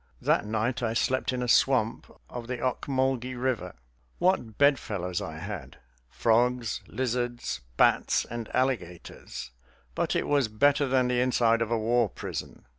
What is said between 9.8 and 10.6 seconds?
But it was